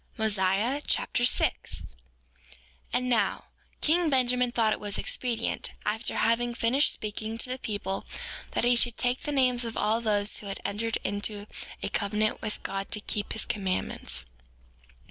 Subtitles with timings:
[0.17, 1.95] Mosiah Chapter 6 6:1
[2.91, 3.43] And now,
[3.81, 8.07] king Benjamin thought it was expedient, after having finished speaking to the people,
[8.53, 11.45] that he should take the names of all those who had entered into
[11.83, 14.25] a covenant with God to keep his commandments.